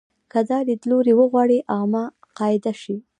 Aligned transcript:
که 0.31 0.39
دا 0.49 0.59
لیدلوری 0.67 1.13
وغواړي 1.19 1.57
عامه 1.73 2.03
قاعده 2.37 2.73
شي. 2.81 2.95